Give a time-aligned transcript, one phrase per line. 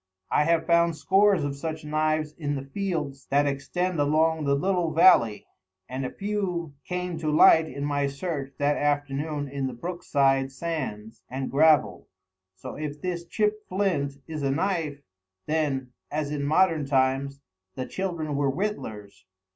[0.31, 4.91] I have found scores of such knives in the fields that extend along the little
[4.91, 5.45] valley,
[5.87, 10.51] and a few came to light in my search that afternoon in the brook side
[10.51, 12.07] sands and gravel.
[12.55, 15.03] So, if this chipped flint is a knife,
[15.45, 17.39] then, as in modern times,
[17.75, 19.27] the children were whittlers.